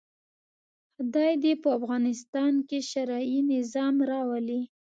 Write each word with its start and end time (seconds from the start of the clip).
خدای 0.93 1.31
دې 1.43 1.53
په 1.63 1.69
افغانستان 1.77 2.53
کې 2.67 2.79
شرعي 2.91 3.39
نظام 3.53 3.95
راولي. 4.11 4.61